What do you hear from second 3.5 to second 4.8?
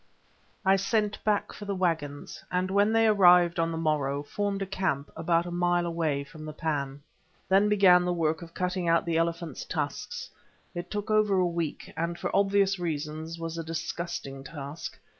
on the morrow, formed a